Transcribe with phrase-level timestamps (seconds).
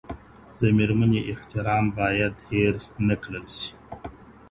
[0.59, 2.75] د ميرمني احترام بايد هير
[3.07, 3.69] نه کړل سي.